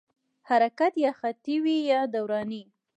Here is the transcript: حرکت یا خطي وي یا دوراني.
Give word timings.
حرکت 0.49 0.93
یا 1.03 1.11
خطي 1.19 1.55
وي 1.63 1.77
یا 1.91 2.01
دوراني. 2.13 2.63